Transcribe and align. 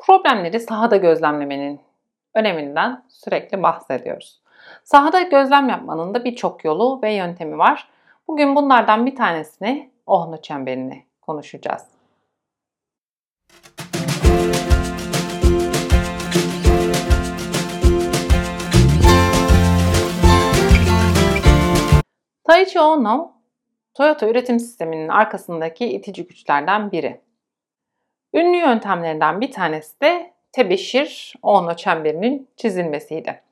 Problemleri 0.00 0.60
sahada 0.60 0.96
gözlemlemenin 0.96 1.80
öneminden 2.34 3.04
sürekli 3.08 3.62
bahsediyoruz. 3.62 4.40
Sahada 4.84 5.22
gözlem 5.22 5.68
yapmanın 5.68 6.14
da 6.14 6.24
birçok 6.24 6.64
yolu 6.64 7.02
ve 7.02 7.12
yöntemi 7.12 7.58
var. 7.58 7.88
Bugün 8.28 8.56
bunlardan 8.56 9.06
bir 9.06 9.16
tanesini 9.16 9.90
Ohno 10.06 10.40
çemberini 10.40 11.06
konuşacağız. 11.20 11.82
Taichi 22.44 22.80
Ohno, 22.80 23.32
Toyota 23.94 24.28
üretim 24.28 24.60
sisteminin 24.60 25.08
arkasındaki 25.08 25.86
itici 25.86 26.26
güçlerden 26.26 26.92
biri. 26.92 27.20
Ünlü 28.34 28.56
yöntemlerinden 28.56 29.40
bir 29.40 29.52
tanesi 29.52 30.00
de 30.00 30.32
tebeşir 30.52 31.34
Ohno 31.42 31.74
çemberinin 31.74 32.48
çizilmesiydi. 32.56 33.42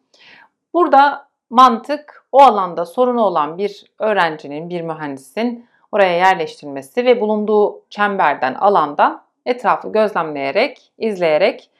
Burada 0.74 1.28
mantık 1.50 2.24
o 2.32 2.42
alanda 2.42 2.86
sorunu 2.86 3.22
olan 3.22 3.58
bir 3.58 3.84
öğrencinin, 3.98 4.70
bir 4.70 4.80
mühendisin 4.80 5.68
oraya 5.92 6.16
yerleştirilmesi 6.16 7.04
ve 7.04 7.20
bulunduğu 7.20 7.82
çemberden, 7.90 8.54
alanda 8.54 9.24
etrafı 9.46 9.92
gözlemleyerek, 9.92 10.92
izleyerek, 10.98 11.70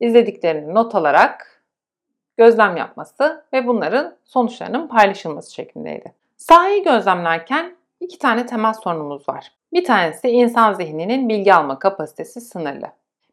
izlediklerini 0.00 0.74
not 0.74 0.94
alarak 0.94 1.62
gözlem 2.36 2.76
yapması 2.76 3.44
ve 3.52 3.66
bunların 3.66 4.16
sonuçlarının 4.24 4.88
paylaşılması 4.88 5.54
şeklindeydi. 5.54 6.12
Sahayı 6.36 6.84
gözlemlerken 6.84 7.76
iki 8.00 8.18
tane 8.18 8.46
temel 8.46 8.74
sorunumuz 8.74 9.28
var. 9.28 9.52
Bir 9.72 9.84
tanesi 9.84 10.28
insan 10.28 10.74
zihninin 10.74 11.28
bilgi 11.28 11.54
alma 11.54 11.78
kapasitesi 11.78 12.40
sınırlı. 12.40 12.86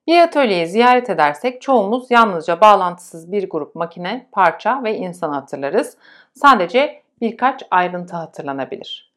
Bir 0.08 0.20
atölyeyi 0.20 0.68
ziyaret 0.68 1.10
edersek 1.10 1.62
çoğumuz 1.62 2.12
yalnızca 2.12 2.62
bağlantısız 2.62 3.32
bir 3.32 3.50
grup 3.50 3.76
makine, 3.76 4.28
parça 4.32 4.84
ve 4.84 4.98
insan 4.98 5.30
hatırlarız. 5.30 5.98
Sadece 6.34 7.02
birkaç 7.22 7.64
ayrıntı 7.72 8.16
hatırlanabilir. 8.16 9.12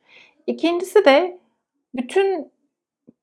İkincisi 0.47 1.05
de 1.05 1.39
bütün 1.95 2.53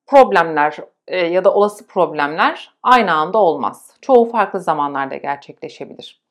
problemler 0.07 0.77
e, 1.07 1.17
ya 1.17 1.43
da 1.43 1.53
olası 1.53 1.87
problemler 1.87 2.73
aynı 2.83 3.13
anda 3.13 3.37
olmaz. 3.37 3.91
Çoğu 4.01 4.29
farklı 4.29 4.59
zamanlarda 4.59 5.15
gerçekleşebilir. 5.15 6.21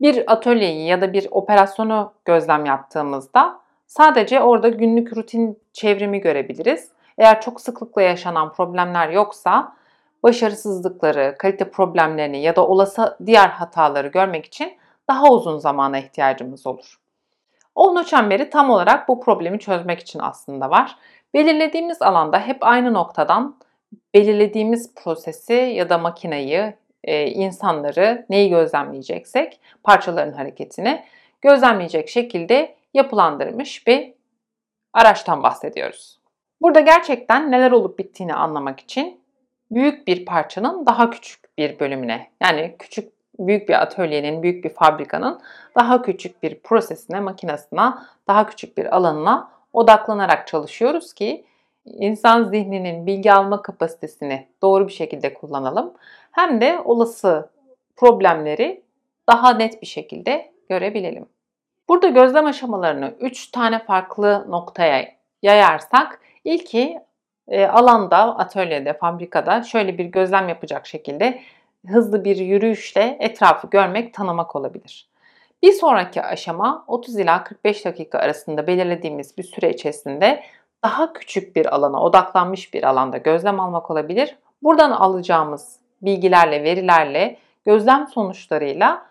Bir 0.00 0.32
atölyeyi 0.32 0.86
ya 0.86 1.00
da 1.00 1.12
bir 1.12 1.28
operasyonu 1.30 2.12
gözlem 2.24 2.66
yaptığımızda 2.66 3.60
sadece 3.86 4.40
orada 4.40 4.68
günlük 4.68 5.16
rutin 5.16 5.58
çevrimi 5.72 6.20
görebiliriz. 6.20 6.88
Eğer 7.18 7.40
çok 7.40 7.60
sıklıkla 7.60 8.02
yaşanan 8.02 8.52
problemler 8.52 9.08
yoksa 9.08 9.76
başarısızlıkları, 10.22 11.34
kalite 11.38 11.70
problemlerini 11.70 12.42
ya 12.42 12.56
da 12.56 12.66
olası 12.66 13.16
diğer 13.26 13.48
hataları 13.48 14.08
görmek 14.08 14.46
için 14.46 14.72
daha 15.08 15.30
uzun 15.30 15.58
zamana 15.58 15.98
ihtiyacımız 15.98 16.66
olur. 16.66 16.96
Ohno 17.74 18.04
çemberi 18.04 18.50
tam 18.50 18.70
olarak 18.70 19.08
bu 19.08 19.20
problemi 19.20 19.58
çözmek 19.58 20.00
için 20.00 20.18
aslında 20.18 20.70
var. 20.70 20.96
Belirlediğimiz 21.34 22.02
alanda 22.02 22.40
hep 22.40 22.56
aynı 22.60 22.94
noktadan 22.94 23.56
belirlediğimiz 24.14 24.94
prosesi 24.94 25.54
ya 25.54 25.90
da 25.90 25.98
makineyi, 25.98 26.74
e, 27.04 27.26
insanları, 27.26 28.26
neyi 28.30 28.50
gözlemleyeceksek 28.50 29.60
parçaların 29.82 30.32
hareketini 30.32 31.04
gözlemleyecek 31.42 32.08
şekilde 32.08 32.75
yapılandırmış 32.96 33.86
bir 33.86 34.14
araçtan 34.92 35.42
bahsediyoruz. 35.42 36.20
Burada 36.62 36.80
gerçekten 36.80 37.50
neler 37.50 37.70
olup 37.70 37.98
bittiğini 37.98 38.34
anlamak 38.34 38.80
için 38.80 39.20
büyük 39.70 40.06
bir 40.06 40.24
parçanın 40.24 40.86
daha 40.86 41.10
küçük 41.10 41.58
bir 41.58 41.80
bölümüne 41.80 42.30
yani 42.42 42.76
küçük 42.78 43.12
büyük 43.38 43.68
bir 43.68 43.82
atölyenin, 43.82 44.42
büyük 44.42 44.64
bir 44.64 44.70
fabrikanın 44.70 45.40
daha 45.74 46.02
küçük 46.02 46.42
bir 46.42 46.58
prosesine, 46.60 47.20
makinesine, 47.20 47.94
daha 48.28 48.46
küçük 48.46 48.78
bir 48.78 48.96
alanına 48.96 49.50
odaklanarak 49.72 50.46
çalışıyoruz 50.46 51.12
ki 51.12 51.44
insan 51.84 52.44
zihninin 52.44 53.06
bilgi 53.06 53.32
alma 53.32 53.62
kapasitesini 53.62 54.48
doğru 54.62 54.88
bir 54.88 54.92
şekilde 54.92 55.34
kullanalım. 55.34 55.94
Hem 56.32 56.60
de 56.60 56.78
olası 56.84 57.50
problemleri 57.96 58.82
daha 59.28 59.54
net 59.54 59.82
bir 59.82 59.86
şekilde 59.86 60.52
görebilelim. 60.68 61.26
Burada 61.88 62.08
gözlem 62.08 62.46
aşamalarını 62.46 63.14
3 63.20 63.50
tane 63.50 63.78
farklı 63.78 64.44
noktaya 64.48 65.08
yayarsak 65.42 66.20
ilki 66.44 66.98
e, 67.48 67.66
alanda, 67.66 68.38
atölyede, 68.38 68.92
fabrikada 68.92 69.62
şöyle 69.62 69.98
bir 69.98 70.04
gözlem 70.04 70.48
yapacak 70.48 70.86
şekilde 70.86 71.42
hızlı 71.86 72.24
bir 72.24 72.36
yürüyüşle 72.36 73.16
etrafı 73.20 73.70
görmek, 73.70 74.14
tanımak 74.14 74.56
olabilir. 74.56 75.08
Bir 75.62 75.72
sonraki 75.72 76.22
aşama 76.22 76.84
30 76.86 77.18
ila 77.18 77.44
45 77.44 77.84
dakika 77.84 78.18
arasında 78.18 78.66
belirlediğimiz 78.66 79.38
bir 79.38 79.42
süre 79.42 79.70
içerisinde 79.70 80.42
daha 80.84 81.12
küçük 81.12 81.56
bir 81.56 81.74
alana, 81.74 82.02
odaklanmış 82.02 82.74
bir 82.74 82.82
alanda 82.82 83.16
gözlem 83.16 83.60
almak 83.60 83.90
olabilir. 83.90 84.36
Buradan 84.62 84.90
alacağımız 84.90 85.78
bilgilerle, 86.02 86.62
verilerle, 86.62 87.38
gözlem 87.64 88.06
sonuçlarıyla 88.06 89.06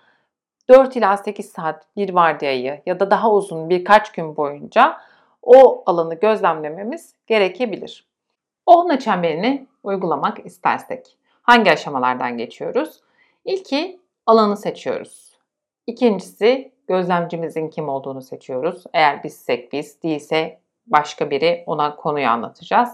4 0.70 0.96
ila 0.96 1.18
8 1.18 1.52
saat 1.52 1.86
bir 1.96 2.14
vardiyayı 2.14 2.81
ya 2.86 3.00
da 3.00 3.12
daha 3.12 3.31
uzun 3.31 3.70
birkaç 3.70 4.12
gün 4.12 4.38
boyunca 4.38 4.98
o 5.42 5.84
alanı 5.86 6.16
gözlemlememiz 6.16 7.14
gerekebilir. 7.28 8.06
Ohna 8.66 9.00
çemberini 9.00 9.68
uygulamak 9.84 10.46
istersek 10.46 11.18
hangi 11.42 11.72
aşamalardan 11.72 12.38
geçiyoruz? 12.38 13.02
İlki 13.46 14.00
alanı 14.26 14.58
seçiyoruz. 14.58 15.38
İkincisi 15.88 16.72
gözlemcimizin 16.88 17.70
kim 17.70 17.90
olduğunu 17.90 18.22
seçiyoruz. 18.22 18.84
Eğer 18.94 19.24
bizsek 19.24 19.74
biz, 19.74 20.03
değilse 20.03 20.59
başka 20.88 21.30
biri 21.30 21.64
ona 21.66 21.96
konuyu 21.96 22.28
anlatacağız. 22.28 22.90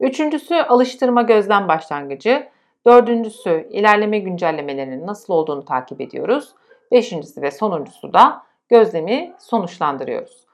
Üçüncüsü 0.00 0.54
alıştırma 0.54 1.22
gözlem 1.22 1.68
başlangıcı. 1.68 2.48
Dördüncüsü 2.86 3.68
ilerleme 3.70 4.18
güncellemelerinin 4.18 5.06
nasıl 5.06 5.34
olduğunu 5.34 5.64
takip 5.64 6.00
ediyoruz. 6.00 6.54
Beşincisi 6.92 7.42
ve 7.42 7.50
sonuncusu 7.50 8.12
da 8.12 8.42
gözlemi 8.68 9.34
sonuçlandırıyoruz. 9.38 10.46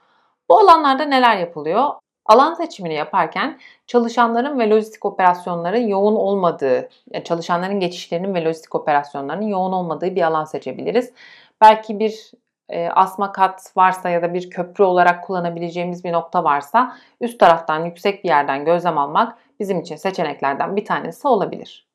Bu 0.49 0.59
alanlarda 0.59 1.05
neler 1.05 1.37
yapılıyor? 1.37 1.91
Alan 2.27 2.55
seçimini 2.55 2.95
yaparken 2.95 3.59
çalışanların 3.87 4.59
ve 4.59 4.71
lojistik 4.71 5.05
operasyonların 5.05 5.87
yoğun 5.89 6.17
olmadığı, 6.17 6.89
yani 7.13 7.25
çalışanların 7.25 7.81
geçişlerinin 7.81 8.35
ve 8.35 8.45
lojistik 8.45 8.75
operasyonlarının 8.75 9.47
yoğun 9.47 9.73
olmadığı 9.73 10.15
bir 10.15 10.23
alan 10.23 10.45
seçebiliriz. 10.45 11.13
Belki 11.61 11.99
bir 11.99 12.31
e, 12.69 12.89
asma 12.89 13.33
kat 13.33 13.77
varsa 13.77 14.11
ya 14.11 14.23
da 14.23 14.35
bir 14.35 14.51
köprü 14.51 14.85
olarak 14.85 15.25
kullanabileceğimiz 15.25 16.05
bir 16.05 16.13
nokta 16.13 16.45
varsa 16.45 16.97
üst 17.21 17.41
taraftan 17.41 17.85
yüksek 17.85 18.25
bir 18.25 18.29
yerden 18.29 18.65
gözlem 18.65 18.99
almak 18.99 19.39
bizim 19.61 19.81
için 19.81 19.97
seçeneklerden 19.97 20.77
bir 20.77 20.85
tanesi 20.85 21.29
olabilir. 21.29 21.90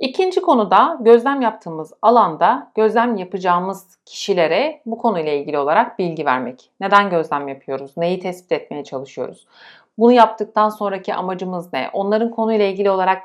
İkinci 0.00 0.42
konuda 0.42 0.98
gözlem 1.00 1.42
yaptığımız 1.42 1.92
alanda 2.02 2.72
gözlem 2.74 3.16
yapacağımız 3.16 3.98
kişilere 4.06 4.82
bu 4.86 4.98
konuyla 4.98 5.32
ilgili 5.32 5.58
olarak 5.58 5.98
bilgi 5.98 6.26
vermek. 6.26 6.70
Neden 6.80 7.10
gözlem 7.10 7.48
yapıyoruz? 7.48 7.96
Neyi 7.96 8.20
tespit 8.20 8.52
etmeye 8.52 8.84
çalışıyoruz? 8.84 9.46
Bunu 9.98 10.12
yaptıktan 10.12 10.68
sonraki 10.68 11.14
amacımız 11.14 11.72
ne? 11.72 11.90
Onların 11.92 12.30
konuyla 12.30 12.66
ilgili 12.66 12.90
olarak 12.90 13.22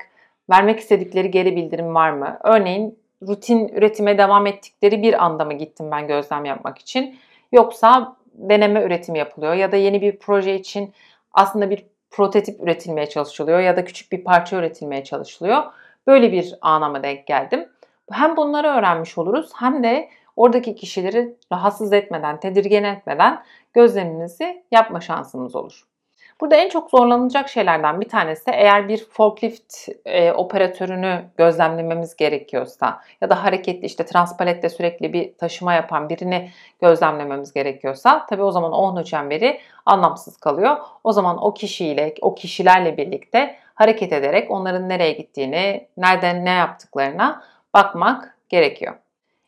vermek 0.50 0.80
istedikleri 0.80 1.30
geri 1.30 1.56
bildirim 1.56 1.94
var 1.94 2.10
mı? 2.10 2.38
Örneğin 2.44 2.98
rutin 3.22 3.68
üretime 3.68 4.18
devam 4.18 4.46
ettikleri 4.46 5.02
bir 5.02 5.24
anda 5.24 5.44
mı 5.44 5.54
gittim 5.54 5.90
ben 5.90 6.06
gözlem 6.06 6.44
yapmak 6.44 6.78
için? 6.78 7.18
Yoksa 7.52 8.16
deneme 8.34 8.82
üretimi 8.82 9.18
yapılıyor 9.18 9.54
ya 9.54 9.72
da 9.72 9.76
yeni 9.76 10.00
bir 10.00 10.18
proje 10.18 10.54
için 10.54 10.92
aslında 11.32 11.70
bir 11.70 11.86
prototip 12.10 12.60
üretilmeye 12.60 13.08
çalışılıyor 13.08 13.60
ya 13.60 13.76
da 13.76 13.84
küçük 13.84 14.12
bir 14.12 14.24
parça 14.24 14.56
üretilmeye 14.56 15.04
çalışılıyor. 15.04 15.62
Böyle 16.06 16.32
bir 16.32 16.54
anama 16.60 17.02
denk 17.02 17.26
geldim. 17.26 17.68
Hem 18.10 18.36
bunları 18.36 18.68
öğrenmiş 18.68 19.18
oluruz 19.18 19.50
hem 19.58 19.82
de 19.82 20.08
oradaki 20.36 20.74
kişileri 20.74 21.36
rahatsız 21.52 21.92
etmeden, 21.92 22.40
tedirgin 22.40 22.84
etmeden 22.84 23.42
gözlemimizi 23.74 24.64
yapma 24.72 25.00
şansımız 25.00 25.56
olur. 25.56 25.86
Burada 26.40 26.56
en 26.56 26.68
çok 26.68 26.90
zorlanacak 26.90 27.48
şeylerden 27.48 28.00
bir 28.00 28.08
tanesi 28.08 28.50
eğer 28.50 28.88
bir 28.88 29.04
forklift 29.10 29.74
e, 30.04 30.32
operatörünü 30.32 31.24
gözlemlememiz 31.36 32.16
gerekiyorsa 32.16 33.00
ya 33.20 33.30
da 33.30 33.44
hareketli 33.44 33.86
işte 33.86 34.04
transpalette 34.04 34.68
sürekli 34.68 35.12
bir 35.12 35.34
taşıma 35.34 35.74
yapan 35.74 36.08
birini 36.08 36.50
gözlemlememiz 36.80 37.52
gerekiyorsa 37.52 38.26
tabi 38.26 38.42
o 38.42 38.50
zaman 38.50 38.72
Ohno 38.72 39.04
çemberi 39.04 39.60
anlamsız 39.86 40.36
kalıyor. 40.36 40.76
O 41.04 41.12
zaman 41.12 41.44
o 41.44 41.54
kişiyle, 41.54 42.14
o 42.20 42.34
kişilerle 42.34 42.96
birlikte 42.96 43.56
hareket 43.76 44.12
ederek 44.12 44.50
onların 44.50 44.88
nereye 44.88 45.12
gittiğini, 45.12 45.88
nereden 45.96 46.44
ne 46.44 46.50
yaptıklarına 46.50 47.42
bakmak 47.74 48.38
gerekiyor. 48.48 48.94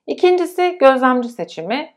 İkincisi 0.06 0.76
gözlemci 0.80 1.28
seçimi. 1.28 1.94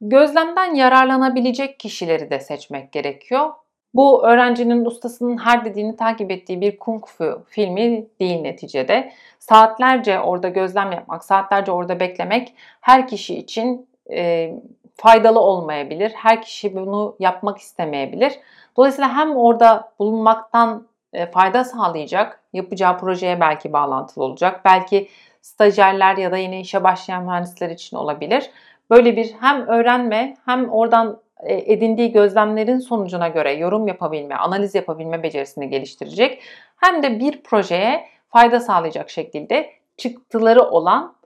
Gözlemden 0.00 0.74
yararlanabilecek 0.74 1.80
kişileri 1.80 2.30
de 2.30 2.40
seçmek 2.40 2.92
gerekiyor. 2.92 3.50
Bu 3.94 4.26
öğrencinin 4.26 4.84
ustasının 4.84 5.38
her 5.38 5.64
dediğini 5.64 5.96
takip 5.96 6.30
ettiği 6.30 6.60
bir 6.60 6.78
kung 6.78 7.06
fu 7.06 7.44
filmi 7.48 8.06
değil 8.20 8.40
neticede. 8.40 9.12
Saatlerce 9.38 10.20
orada 10.20 10.48
gözlem 10.48 10.92
yapmak, 10.92 11.24
saatlerce 11.24 11.72
orada 11.72 12.00
beklemek 12.00 12.54
her 12.80 13.08
kişi 13.08 13.34
için 13.38 13.88
e, 14.10 14.52
faydalı 14.94 15.40
olmayabilir. 15.40 16.10
Her 16.10 16.42
kişi 16.42 16.76
bunu 16.76 17.16
yapmak 17.18 17.58
istemeyebilir. 17.58 18.32
Dolayısıyla 18.76 19.16
hem 19.16 19.36
orada 19.36 19.92
bulunmaktan 19.98 20.86
fayda 21.32 21.64
sağlayacak, 21.64 22.40
yapacağı 22.52 22.98
projeye 22.98 23.40
belki 23.40 23.72
bağlantılı 23.72 24.24
olacak. 24.24 24.60
Belki 24.64 25.08
stajyerler 25.42 26.16
ya 26.16 26.32
da 26.32 26.36
yeni 26.36 26.60
işe 26.60 26.84
başlayan 26.84 27.24
mühendisler 27.24 27.70
için 27.70 27.96
olabilir. 27.96 28.50
Böyle 28.90 29.16
bir 29.16 29.34
hem 29.40 29.66
öğrenme 29.66 30.36
hem 30.44 30.70
oradan 30.70 31.20
e, 31.42 31.72
edindiği 31.72 32.12
gözlemlerin 32.12 32.78
sonucuna 32.78 33.28
göre 33.28 33.52
yorum 33.52 33.88
yapabilme, 33.88 34.34
analiz 34.34 34.74
yapabilme 34.74 35.22
becerisini 35.22 35.68
geliştirecek. 35.68 36.42
Hem 36.76 37.02
de 37.02 37.20
bir 37.20 37.42
projeye 37.42 38.08
fayda 38.28 38.60
sağlayacak 38.60 39.10
şekilde 39.10 39.70
çıktıları 39.96 40.62
olan 40.62 41.16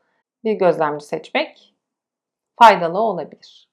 bir 0.45 0.53
gözlemci 0.53 1.05
seçmek 1.05 1.75
faydalı 2.59 2.99
olabilir. 2.99 3.69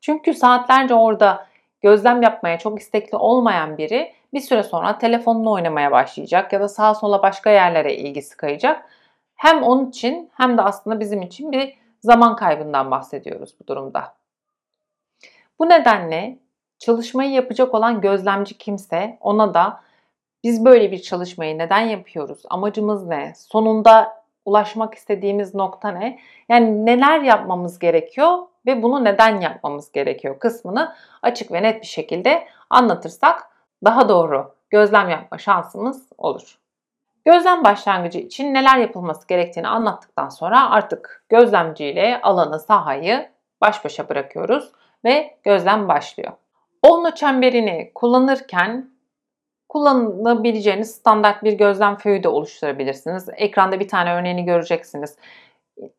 Çünkü 0.00 0.34
saatlerce 0.34 0.94
orada 0.94 1.46
gözlem 1.80 2.22
yapmaya 2.22 2.58
çok 2.58 2.80
istekli 2.80 3.16
olmayan 3.16 3.78
biri 3.78 4.12
bir 4.34 4.40
süre 4.40 4.62
sonra 4.62 4.98
telefonunu 4.98 5.52
oynamaya 5.52 5.92
başlayacak 5.92 6.52
ya 6.52 6.60
da 6.60 6.68
sağa 6.68 6.94
sola 6.94 7.22
başka 7.22 7.50
yerlere 7.50 7.96
ilgisi 7.96 8.36
kayacak. 8.36 8.90
Hem 9.34 9.62
onun 9.62 9.90
için 9.90 10.30
hem 10.36 10.58
de 10.58 10.62
aslında 10.62 11.00
bizim 11.00 11.22
için 11.22 11.52
bir 11.52 11.74
zaman 12.00 12.36
kaybından 12.36 12.90
bahsediyoruz 12.90 13.54
bu 13.60 13.66
durumda. 13.66 14.14
Bu 15.58 15.68
nedenle 15.68 16.38
çalışmayı 16.78 17.30
yapacak 17.30 17.74
olan 17.74 18.00
gözlemci 18.00 18.58
kimse 18.58 19.18
ona 19.20 19.54
da 19.54 19.80
biz 20.44 20.64
böyle 20.64 20.92
bir 20.92 21.02
çalışmayı 21.02 21.58
neden 21.58 21.80
yapıyoruz? 21.80 22.42
Amacımız 22.50 23.06
ne? 23.06 23.32
Sonunda 23.36 24.24
ulaşmak 24.44 24.94
istediğimiz 24.94 25.54
nokta 25.54 25.88
ne? 25.90 26.18
Yani 26.48 26.86
neler 26.86 27.20
yapmamız 27.20 27.78
gerekiyor 27.78 28.38
ve 28.66 28.82
bunu 28.82 29.04
neden 29.04 29.40
yapmamız 29.40 29.92
gerekiyor 29.92 30.38
kısmını 30.38 30.94
açık 31.22 31.52
ve 31.52 31.62
net 31.62 31.82
bir 31.82 31.86
şekilde 31.86 32.48
anlatırsak 32.70 33.53
daha 33.84 34.08
doğru 34.08 34.54
gözlem 34.70 35.08
yapma 35.08 35.38
şansımız 35.38 36.08
olur. 36.18 36.58
Gözlem 37.24 37.64
başlangıcı 37.64 38.18
için 38.18 38.54
neler 38.54 38.78
yapılması 38.78 39.28
gerektiğini 39.28 39.68
anlattıktan 39.68 40.28
sonra 40.28 40.70
artık 40.70 41.24
gözlemciyle 41.28 42.20
alanı, 42.22 42.60
sahayı 42.60 43.30
baş 43.60 43.84
başa 43.84 44.08
bırakıyoruz 44.08 44.72
ve 45.04 45.38
gözlem 45.42 45.88
başlıyor. 45.88 46.32
Onlu 46.82 47.14
çemberini 47.14 47.92
kullanırken 47.94 48.90
kullanabileceğiniz 49.68 50.90
standart 50.94 51.44
bir 51.44 51.52
gözlem 51.52 51.96
föyü 51.96 52.22
de 52.22 52.28
oluşturabilirsiniz. 52.28 53.28
Ekranda 53.36 53.80
bir 53.80 53.88
tane 53.88 54.14
örneğini 54.14 54.44
göreceksiniz. 54.44 55.16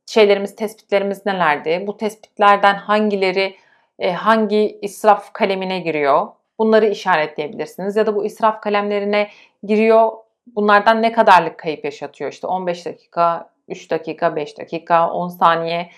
Şeylerimiz, 0.06 0.56
tespitlerimiz 0.56 1.26
nelerdi? 1.26 1.84
Bu 1.88 1.98
tespitlerden 1.98 2.76
hangileri 2.76 3.56
e, 4.00 4.12
hangi 4.14 4.80
israf 4.81 5.34
kalemine 5.34 5.80
giriyor? 5.80 6.28
Bunları 6.60 6.86
işaretleyebilirsiniz. 6.86 7.96
Ya 7.96 8.06
da 8.06 8.16
bu 8.16 8.25
israf 8.25 8.62
kalemlerine 8.62 9.30
giriyor. 9.63 10.12
Bunlardan 10.56 11.02
ne 11.02 11.12
kadarlık 11.12 11.57
kayıp 11.57 11.86
yaşatıyor? 11.86 12.31
İşte 12.31 12.48
15 12.48 12.86
dakika, 12.86 13.50
3 13.68 13.92
dakika, 13.92 14.36
5 14.36 14.57
dakika, 14.57 15.12
10 15.12 15.28
saniye, 15.28 15.90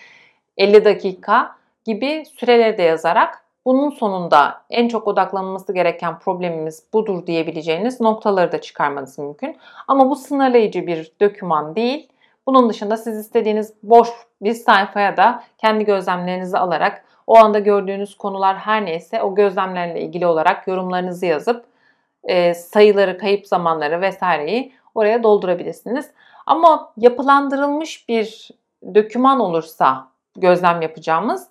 50 0.58 0.86
dakika 0.86 1.56
gibi 1.86 2.24
süreleri 2.26 2.78
de 2.78 2.84
yazarak 2.84 3.44
bunun 3.66 3.90
sonunda 3.90 4.62
en 4.70 4.88
çok 4.88 5.08
odaklanması 5.08 5.74
gereken 5.74 6.20
problemimiz 6.20 6.84
budur 6.94 7.28
diyebileceğiniz 7.28 8.02
noktaları 8.02 8.52
da 8.52 8.62
çıkarmanız 8.62 9.20
mümkün. 9.20 9.58
Ama 9.88 10.10
bu 10.10 10.16
sınırlayıcı 10.16 10.88
bir 10.88 11.12
döküman 11.22 11.76
değil. 11.76 12.10
Bunun 12.48 12.70
dışında 12.70 12.98
siz 12.98 13.18
istediğiniz 13.18 13.74
boş 13.84 14.10
bir 14.42 14.54
sayfaya 14.54 15.18
da 15.18 15.44
kendi 15.58 15.86
gözlemlerinizi 15.86 16.58
alarak 16.58 17.06
o 17.28 17.38
anda 17.38 17.60
gördüğünüz 17.60 18.18
konular 18.18 18.58
her 18.58 18.86
neyse 18.86 19.22
o 19.22 19.36
gözlemlerle 19.36 20.02
ilgili 20.02 20.28
olarak 20.28 20.68
yorumlarınızı 20.68 21.26
yazıp 21.26 21.66
e, 22.24 22.54
sayıları, 22.54 23.18
kayıp 23.18 23.48
zamanları 23.48 24.02
vesaireyi 24.02 24.74
oraya 24.96 25.24
doldurabilirsiniz. 25.24 26.12
Ama 26.46 26.94
yapılandırılmış 26.98 28.10
bir 28.10 28.50
döküman 28.94 29.40
olursa 29.40 30.08
gözlem 30.36 30.82
yapacağımız 30.82 31.50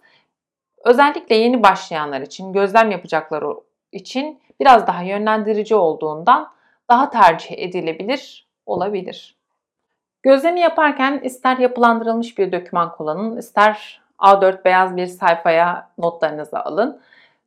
Özellikle 0.87 1.37
yeni 1.37 1.62
başlayanlar 1.62 2.20
için, 2.20 2.52
gözlem 2.52 2.90
yapacakları 2.90 3.55
için 3.93 4.40
biraz 4.61 4.87
daha 4.87 5.02
yönlendirici 5.02 5.75
olduğundan 5.75 6.52
daha 6.90 7.11
tercih 7.11 7.58
edilebilir 7.58 8.46
olabilir. 8.67 9.37
Gözlemi 10.22 10.61
yaparken 10.61 11.20
ister 11.25 11.56
yapılandırılmış 11.58 12.38
bir 12.38 12.52
doküman 12.52 12.93
kullanın, 12.93 13.37
ister 13.37 14.02
A4 14.19 14.65
beyaz 14.65 14.97
bir 14.97 15.07
sayfaya 15.07 15.89
notlarınızı 15.99 16.61
alın. 16.61 17.01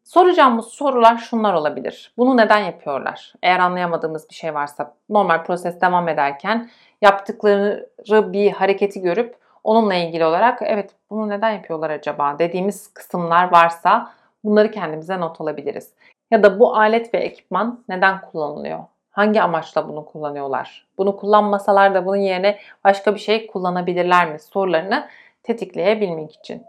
Soracağımız 0.04 0.66
sorular 0.66 1.18
şunlar 1.18 1.54
olabilir. 1.54 2.14
Bunu 2.18 2.38
neden 2.38 2.60
yapıyorlar? 2.60 3.34
Eğer 3.44 3.60
anlayamadığımız 3.60 4.30
bir 4.30 4.36
şey 4.36 4.54
varsa 4.54 4.94
normal 5.10 5.44
proses 5.44 5.82
devam 5.82 6.08
ederken 6.10 6.70
yaptıkları 7.02 7.90
bir 8.10 8.52
hareketi 8.52 9.02
görüp 9.02 9.40
Onunla 9.64 9.96
ilgili 9.96 10.26
olarak 10.26 10.60
evet 10.62 10.92
bunu 11.10 11.30
neden 11.30 11.52
yapıyorlar 11.52 11.90
acaba 11.90 12.40
dediğimiz 12.40 12.94
kısımlar 12.94 13.52
varsa 13.52 14.12
bunları 14.44 14.72
kendimize 14.72 15.20
not 15.20 15.42
alabiliriz. 15.42 15.94
Ya 16.32 16.44
da 16.44 16.60
bu 16.60 16.76
alet 16.76 17.14
ve 17.14 17.18
ekipman 17.18 17.84
neden 17.90 18.22
kullanılıyor? 18.22 18.80
Hangi 19.12 19.42
amaçla 19.42 19.88
bunu 19.90 20.06
kullanıyorlar? 20.06 20.88
Bunu 20.98 21.18
kullanmasalar 21.18 21.94
da 21.94 22.06
bunun 22.06 22.16
yerine 22.16 22.60
başka 22.84 23.16
bir 23.16 23.20
şey 23.20 23.48
kullanabilirler 23.48 24.32
mi? 24.32 24.40
Sorularını 24.40 25.08
tetikleyebilmek 25.50 26.36
için. 26.36 26.64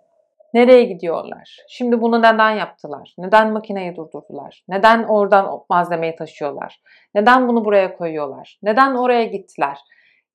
Nereye 0.54 0.84
gidiyorlar? 0.84 1.56
Şimdi 1.68 2.00
bunu 2.00 2.18
neden 2.18 2.50
yaptılar? 2.50 3.14
Neden 3.18 3.52
makineyi 3.52 3.96
durdurdular? 3.96 4.64
Neden 4.68 5.02
oradan 5.04 5.60
malzemeyi 5.68 6.16
taşıyorlar? 6.16 6.80
Neden 7.14 7.48
bunu 7.48 7.64
buraya 7.64 7.96
koyuyorlar? 7.96 8.58
Neden 8.62 8.94
oraya 8.94 9.24
gittiler? 9.24 9.78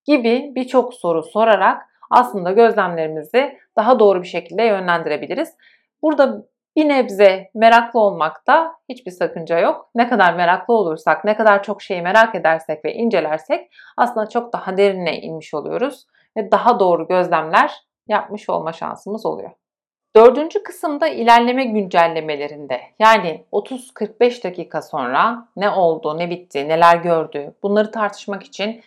Gibi 0.05 0.51
birçok 0.55 0.93
soru 0.93 1.23
sorarak 1.23 1.81
aslında 2.11 2.51
gözlemlerimizi 2.51 3.57
daha 3.75 3.99
doğru 3.99 4.21
bir 4.21 4.27
şekilde 4.27 4.63
yönlendirebiliriz. 4.63 5.55
Burada 6.01 6.45
bir 6.75 6.89
nebze 6.89 7.49
meraklı 7.53 7.99
olmakta 7.99 8.75
hiçbir 8.89 9.11
sakınca 9.11 9.59
yok. 9.59 9.89
Ne 9.95 10.09
kadar 10.09 10.33
meraklı 10.33 10.73
olursak, 10.73 11.25
ne 11.25 11.35
kadar 11.35 11.63
çok 11.63 11.81
şeyi 11.81 12.01
merak 12.01 12.35
edersek 12.35 12.85
ve 12.85 12.93
incelersek 12.93 13.71
aslında 13.97 14.29
çok 14.29 14.53
daha 14.53 14.77
derine 14.77 15.21
inmiş 15.21 15.53
oluyoruz 15.53 16.05
ve 16.37 16.51
daha 16.51 16.79
doğru 16.79 17.07
gözlemler 17.07 17.85
yapmış 18.07 18.49
olma 18.49 18.73
şansımız 18.73 19.25
oluyor. 19.25 19.51
Dördüncü 20.15 20.63
kısımda 20.63 21.07
ilerleme 21.07 21.65
güncellemelerinde 21.65 22.81
yani 22.99 23.43
30-45 23.51 24.43
dakika 24.43 24.81
sonra 24.81 25.47
ne 25.55 25.69
oldu, 25.69 26.17
ne 26.17 26.29
bitti, 26.29 26.67
neler 26.67 26.97
gördü 26.97 27.53
bunları 27.63 27.91
tartışmak 27.91 28.43
için 28.43 28.81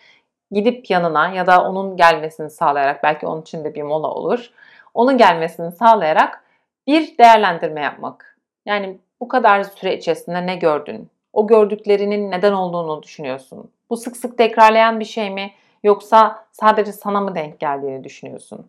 gidip 0.51 0.89
yanına 0.89 1.29
ya 1.29 1.47
da 1.47 1.69
onun 1.69 1.97
gelmesini 1.97 2.49
sağlayarak 2.49 3.03
belki 3.03 3.27
onun 3.27 3.41
için 3.41 3.63
de 3.63 3.75
bir 3.75 3.81
mola 3.81 4.07
olur. 4.07 4.51
Onun 4.93 5.17
gelmesini 5.17 5.71
sağlayarak 5.71 6.43
bir 6.87 7.17
değerlendirme 7.17 7.81
yapmak. 7.81 8.37
Yani 8.65 8.97
bu 9.21 9.27
kadar 9.27 9.63
süre 9.63 9.97
içerisinde 9.97 10.45
ne 10.45 10.55
gördün? 10.55 11.09
O 11.33 11.47
gördüklerinin 11.47 12.31
neden 12.31 12.53
olduğunu 12.53 13.03
düşünüyorsun. 13.03 13.71
Bu 13.89 13.97
sık 13.97 14.17
sık 14.17 14.37
tekrarlayan 14.37 14.99
bir 14.99 15.05
şey 15.05 15.29
mi 15.29 15.51
yoksa 15.83 16.45
sadece 16.51 16.91
sana 16.91 17.21
mı 17.21 17.35
denk 17.35 17.59
geldiğini 17.59 18.03
düşünüyorsun? 18.03 18.67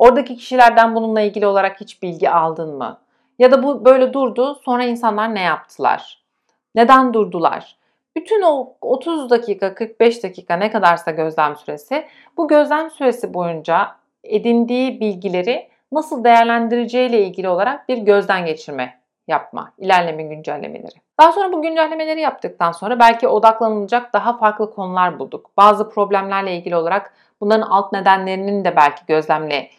Oradaki 0.00 0.36
kişilerden 0.36 0.94
bununla 0.94 1.20
ilgili 1.20 1.46
olarak 1.46 1.80
hiç 1.80 2.02
bilgi 2.02 2.30
aldın 2.30 2.76
mı? 2.76 2.98
Ya 3.38 3.52
da 3.52 3.62
bu 3.62 3.84
böyle 3.84 4.12
durdu, 4.12 4.54
sonra 4.64 4.84
insanlar 4.84 5.34
ne 5.34 5.40
yaptılar? 5.40 6.22
Neden 6.74 7.14
durdular? 7.14 7.76
Bütün 8.16 8.42
o 8.42 8.74
30 8.80 9.30
dakika, 9.30 9.74
45 9.74 10.22
dakika 10.22 10.56
ne 10.56 10.70
kadarsa 10.70 11.10
gözlem 11.10 11.56
süresi, 11.56 12.06
bu 12.36 12.48
gözlem 12.48 12.90
süresi 12.90 13.34
boyunca 13.34 13.96
edindiği 14.24 15.00
bilgileri 15.00 15.68
nasıl 15.92 16.24
değerlendireceğiyle 16.24 17.22
ilgili 17.22 17.48
olarak 17.48 17.88
bir 17.88 17.98
gözden 17.98 18.46
geçirme 18.46 19.00
yapma, 19.28 19.72
ilerleme 19.78 20.22
güncellemeleri. 20.22 20.94
Daha 21.20 21.32
sonra 21.32 21.52
bu 21.52 21.62
güncellemeleri 21.62 22.20
yaptıktan 22.20 22.72
sonra 22.72 22.98
belki 22.98 23.28
odaklanılacak 23.28 24.12
daha 24.12 24.38
farklı 24.38 24.74
konular 24.74 25.18
bulduk. 25.18 25.50
Bazı 25.56 25.90
problemlerle 25.90 26.56
ilgili 26.56 26.76
olarak 26.76 27.14
bunların 27.40 27.66
alt 27.66 27.92
nedenlerinin 27.92 28.64
de 28.64 28.76
belki 28.76 29.02
gözlemle 29.06 29.70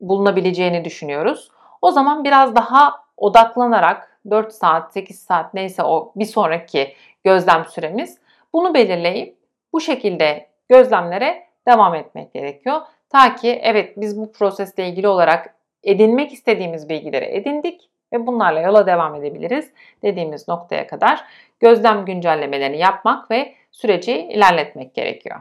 bulunabileceğini 0.00 0.84
düşünüyoruz. 0.84 1.48
O 1.82 1.90
zaman 1.90 2.24
biraz 2.24 2.54
daha 2.54 2.94
odaklanarak 3.16 4.20
4 4.30 4.52
saat, 4.52 4.92
8 4.92 5.20
saat 5.20 5.54
neyse 5.54 5.82
o 5.82 6.12
bir 6.16 6.24
sonraki 6.24 6.94
gözlem 7.24 7.64
süremiz. 7.64 8.18
Bunu 8.52 8.74
belirleyip 8.74 9.36
bu 9.72 9.80
şekilde 9.80 10.48
gözlemlere 10.68 11.46
devam 11.68 11.94
etmek 11.94 12.34
gerekiyor. 12.34 12.80
Ta 13.08 13.34
ki 13.34 13.60
evet 13.62 13.92
biz 13.96 14.18
bu 14.18 14.32
prosesle 14.32 14.88
ilgili 14.88 15.08
olarak 15.08 15.54
edinmek 15.82 16.32
istediğimiz 16.32 16.88
bilgileri 16.88 17.24
edindik 17.24 17.90
ve 18.12 18.26
bunlarla 18.26 18.60
yola 18.60 18.86
devam 18.86 19.14
edebiliriz 19.14 19.72
dediğimiz 20.02 20.48
noktaya 20.48 20.86
kadar 20.86 21.24
gözlem 21.60 22.04
güncellemelerini 22.04 22.78
yapmak 22.78 23.30
ve 23.30 23.54
süreci 23.70 24.12
ilerletmek 24.12 24.94
gerekiyor. 24.94 25.40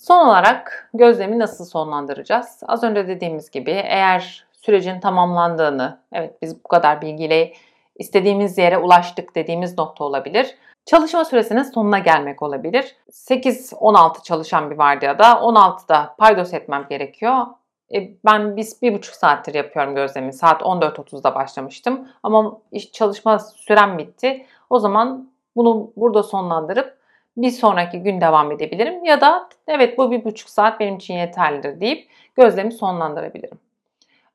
Son 0.00 0.26
olarak 0.26 0.90
gözlemi 0.94 1.38
nasıl 1.38 1.64
sonlandıracağız? 1.64 2.60
Az 2.66 2.82
önce 2.84 3.08
dediğimiz 3.08 3.50
gibi 3.50 3.70
eğer 3.70 4.46
sürecin 4.52 5.00
tamamlandığını, 5.00 5.98
evet 6.12 6.42
biz 6.42 6.64
bu 6.64 6.68
kadar 6.68 7.02
bilgiyle 7.02 7.52
istediğimiz 7.96 8.58
yere 8.58 8.78
ulaştık 8.78 9.34
dediğimiz 9.34 9.78
nokta 9.78 10.04
olabilir. 10.04 10.54
Çalışma 10.86 11.24
süresinin 11.24 11.62
sonuna 11.62 11.98
gelmek 11.98 12.42
olabilir. 12.42 12.96
8-16 13.10 14.22
çalışan 14.22 14.70
bir 14.70 14.78
vardiyada 14.78 15.24
16'da 15.24 16.14
paydos 16.18 16.54
etmem 16.54 16.86
gerekiyor. 16.90 17.46
E, 17.94 18.10
ben 18.24 18.56
biz 18.56 18.82
bir 18.82 18.94
buçuk 18.94 19.14
saattir 19.14 19.54
yapıyorum 19.54 19.94
gözlemi. 19.94 20.32
Saat 20.32 20.62
14.30'da 20.62 21.34
başlamıştım. 21.34 22.08
Ama 22.22 22.58
iş 22.72 22.92
çalışma 22.92 23.38
sürem 23.38 23.98
bitti. 23.98 24.46
O 24.70 24.78
zaman 24.78 25.30
bunu 25.56 25.92
burada 25.96 26.22
sonlandırıp 26.22 26.99
bir 27.36 27.50
sonraki 27.50 27.98
gün 27.98 28.20
devam 28.20 28.52
edebilirim. 28.52 29.04
Ya 29.04 29.20
da 29.20 29.48
evet 29.66 29.98
bu 29.98 30.10
bir 30.10 30.24
buçuk 30.24 30.50
saat 30.50 30.80
benim 30.80 30.96
için 30.96 31.14
yeterlidir 31.14 31.80
deyip 31.80 32.08
gözlemi 32.36 32.72
sonlandırabilirim. 32.72 33.58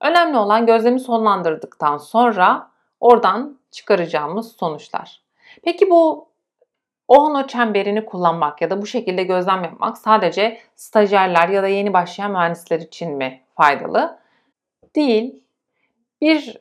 Önemli 0.01 0.37
olan 0.37 0.65
gözlemi 0.65 0.99
sonlandırdıktan 0.99 1.97
sonra 1.97 2.71
oradan 2.99 3.59
çıkaracağımız 3.71 4.51
sonuçlar. 4.51 5.21
Peki 5.63 5.89
bu 5.89 6.27
Ohno 7.07 7.47
çemberini 7.47 8.05
kullanmak 8.05 8.61
ya 8.61 8.69
da 8.69 8.81
bu 8.81 8.85
şekilde 8.85 9.23
gözlem 9.23 9.63
yapmak 9.63 9.97
sadece 9.97 10.59
stajyerler 10.75 11.49
ya 11.49 11.63
da 11.63 11.67
yeni 11.67 11.93
başlayan 11.93 12.31
mühendisler 12.31 12.79
için 12.79 13.11
mi 13.11 13.41
faydalı? 13.55 14.19
Değil. 14.95 15.43
Bir 16.21 16.57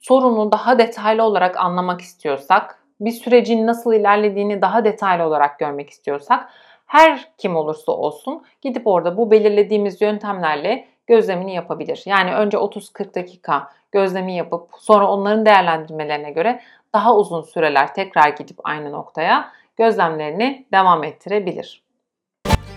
sorunu 0.00 0.52
daha 0.52 0.78
detaylı 0.78 1.22
olarak 1.22 1.56
anlamak 1.56 2.00
istiyorsak, 2.00 2.81
bir 3.04 3.10
sürecin 3.10 3.66
nasıl 3.66 3.94
ilerlediğini 3.94 4.62
daha 4.62 4.84
detaylı 4.84 5.24
olarak 5.24 5.58
görmek 5.58 5.90
istiyorsak, 5.90 6.48
her 6.86 7.28
kim 7.38 7.56
olursa 7.56 7.92
olsun 7.92 8.42
gidip 8.60 8.86
orada 8.86 9.16
bu 9.16 9.30
belirlediğimiz 9.30 10.00
yöntemlerle 10.00 10.88
gözlemini 11.06 11.54
yapabilir. 11.54 12.02
Yani 12.06 12.34
önce 12.34 12.56
30-40 12.56 13.14
dakika 13.14 13.68
gözlemi 13.92 14.36
yapıp 14.36 14.68
sonra 14.78 15.10
onların 15.10 15.46
değerlendirmelerine 15.46 16.30
göre 16.30 16.60
daha 16.94 17.16
uzun 17.16 17.42
süreler 17.42 17.94
tekrar 17.94 18.28
gidip 18.28 18.56
aynı 18.64 18.92
noktaya 18.92 19.52
gözlemlerini 19.76 20.66
devam 20.72 21.04
ettirebilir. 21.04 21.82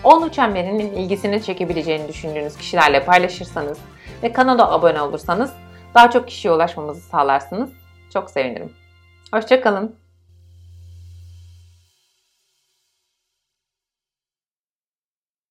Onlu 0.04 0.30
çemberinin 0.30 0.92
ilgisini 0.92 1.42
çekebileceğini 1.42 2.08
düşündüğünüz 2.08 2.56
kişilerle 2.56 3.04
paylaşırsanız 3.04 3.80
ve 4.22 4.32
kanala 4.32 4.72
abone 4.72 5.02
olursanız 5.02 5.56
daha 5.94 6.10
çok 6.10 6.28
kişiye 6.28 6.54
ulaşmamızı 6.54 7.00
sağlarsınız. 7.00 7.70
Çok 8.12 8.30
sevinirim. 8.30 8.72
Hoşçakalın. 9.32 10.05